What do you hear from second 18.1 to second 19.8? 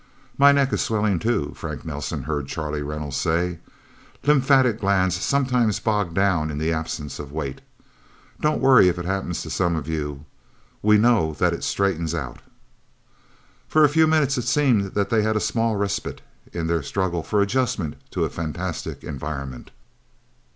a fantastic environment.